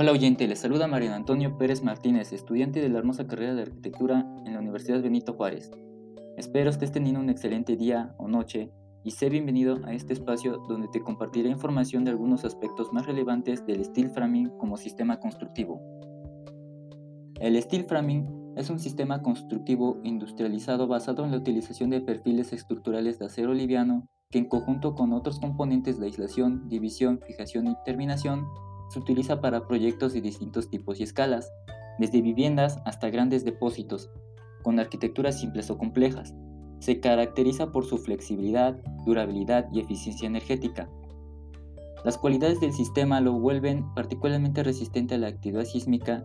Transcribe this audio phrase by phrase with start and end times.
[0.00, 4.26] Hola oyente, les saluda Mariano Antonio Pérez Martínez, estudiante de la hermosa carrera de arquitectura
[4.46, 5.70] en la Universidad Benito Juárez.
[6.38, 8.72] Espero estés teniendo un excelente día o noche
[9.04, 13.66] y sé bienvenido a este espacio donde te compartiré información de algunos aspectos más relevantes
[13.66, 15.82] del steel framing como sistema constructivo.
[17.38, 23.18] El steel framing es un sistema constructivo industrializado basado en la utilización de perfiles estructurales
[23.18, 28.46] de acero liviano que en conjunto con otros componentes de aislación, división, fijación y terminación
[28.90, 31.52] se utiliza para proyectos de distintos tipos y escalas,
[31.98, 34.10] desde viviendas hasta grandes depósitos,
[34.62, 36.34] con arquitecturas simples o complejas.
[36.80, 38.76] Se caracteriza por su flexibilidad,
[39.06, 40.88] durabilidad y eficiencia energética.
[42.04, 46.24] Las cualidades del sistema lo vuelven particularmente resistente a la actividad sísmica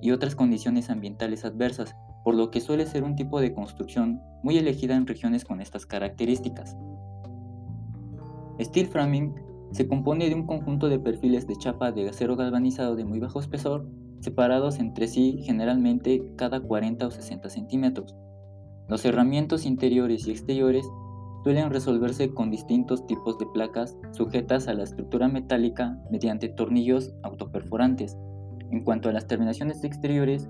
[0.00, 4.58] y otras condiciones ambientales adversas, por lo que suele ser un tipo de construcción muy
[4.58, 6.76] elegida en regiones con estas características.
[8.60, 9.34] Steel framing
[9.76, 13.40] se compone de un conjunto de perfiles de chapa de acero galvanizado de muy bajo
[13.40, 13.86] espesor,
[14.20, 18.14] separados entre sí generalmente cada 40 o 60 centímetros.
[18.88, 20.88] Los cerramientos interiores y exteriores
[21.44, 28.16] suelen resolverse con distintos tipos de placas sujetas a la estructura metálica mediante tornillos autoperforantes.
[28.70, 30.48] En cuanto a las terminaciones exteriores,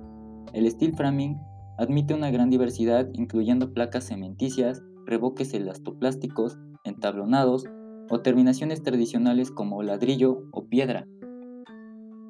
[0.52, 1.36] el steel framing
[1.78, 7.64] admite una gran diversidad incluyendo placas cementicias, reboques elastoplásticos, entablonados,
[8.10, 11.06] o terminaciones tradicionales como ladrillo o piedra.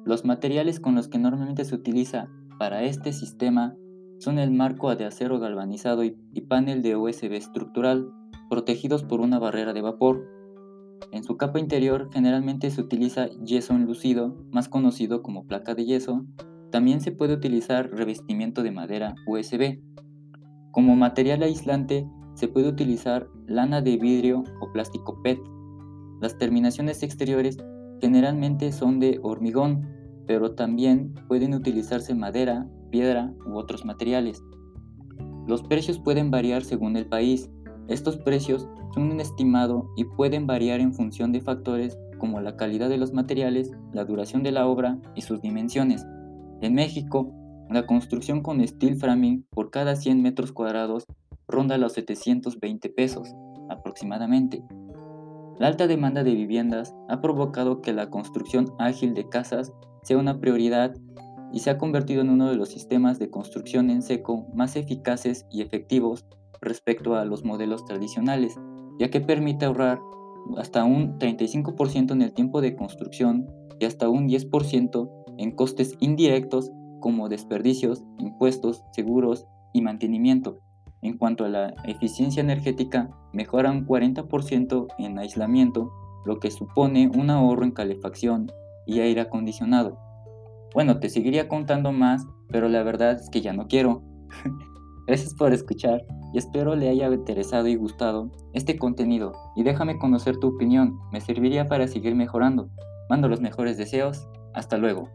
[0.05, 3.75] Los materiales con los que normalmente se utiliza para este sistema
[4.19, 6.15] son el marco de acero galvanizado y,
[6.47, 8.11] panel de USB estructural,
[8.49, 10.27] protegidos por una barrera de vapor.
[11.11, 16.25] En su capa interior generalmente se utiliza yeso enlucido, más conocido como placa de yeso.
[16.71, 19.79] También se puede utilizar revestimiento de madera USB.
[20.71, 25.39] Como material aislante se puede utilizar lana de vidrio o plástico PET.
[26.21, 27.57] Las terminaciones exteriores
[28.01, 29.87] generalmente son de hormigón,
[30.25, 34.43] pero también pueden utilizarse madera, piedra u otros materiales.
[35.47, 37.49] Los precios pueden variar según el país.
[37.87, 42.89] Estos precios son un estimado y pueden variar en función de factores como la calidad
[42.89, 46.05] de los materiales, la duración de la obra y sus dimensiones.
[46.61, 47.31] En México,
[47.69, 51.05] la construcción con steel framing por cada 100 metros cuadrados
[51.47, 53.33] ronda los 720 pesos
[53.69, 54.63] aproximadamente.
[55.59, 59.73] La alta demanda de viviendas ha provocado que la construcción ágil de casas
[60.03, 60.95] sea una prioridad
[61.51, 65.47] y se ha convertido en uno de los sistemas de construcción en seco más eficaces
[65.49, 66.25] y efectivos
[66.61, 68.59] respecto a los modelos tradicionales,
[68.99, 69.99] ya que permite ahorrar
[70.57, 73.47] hasta un 35% en el tiempo de construcción
[73.79, 80.59] y hasta un 10% en costes indirectos como desperdicios, impuestos, seguros y mantenimiento.
[81.01, 85.91] En cuanto a la eficiencia energética, mejora un 40% en aislamiento,
[86.25, 88.51] lo que supone un ahorro en calefacción
[88.85, 89.97] y aire acondicionado.
[90.73, 94.03] Bueno, te seguiría contando más, pero la verdad es que ya no quiero.
[95.07, 96.01] Gracias por escuchar
[96.33, 101.21] y espero le haya interesado y gustado este contenido y déjame conocer tu opinión, me
[101.21, 102.69] serviría para seguir mejorando.
[103.09, 105.09] Mando los mejores deseos, hasta luego.